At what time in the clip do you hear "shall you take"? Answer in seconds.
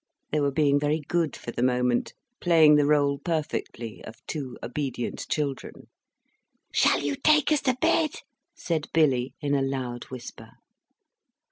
6.73-7.51